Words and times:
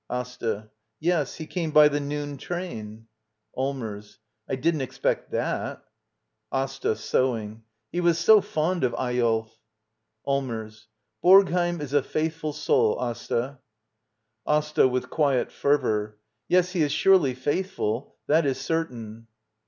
AsTA. 0.09 0.71
Yes. 0.99 1.35
He 1.35 1.45
came 1.45 1.69
by 1.69 1.87
the 1.87 1.99
noon 1.99 2.37
train. 2.37 3.05
Allmers. 3.55 4.17
I 4.49 4.55
didn't 4.55 4.81
expect 4.81 5.29
that. 5.29 5.83
AsTA. 6.51 6.95
[Sewing.] 6.95 7.61
He 7.91 8.01
was 8.01 8.17
so 8.17 8.41
fond 8.41 8.83
of 8.83 8.95
Eyolf. 8.95 9.51
Allmers. 10.25 10.87
Borgheim 11.23 11.79
is 11.79 11.93
a 11.93 12.01
faithful 12.01 12.51
soul, 12.51 12.97
Asta. 12.97 13.59
AsTA. 14.47 14.87
[With 14.87 15.11
quiet 15.11 15.51
fervor.] 15.51 16.17
Yes, 16.47 16.71
he 16.71 16.81
is 16.81 16.91
surely 16.91 17.35
faithful. 17.35 18.15
That 18.25 18.47
is 18.47 18.57
certain. 18.59 19.27